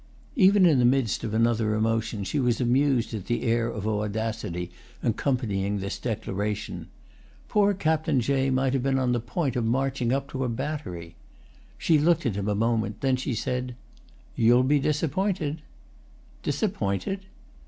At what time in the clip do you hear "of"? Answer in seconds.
1.23-1.31, 3.67-3.87, 9.55-9.63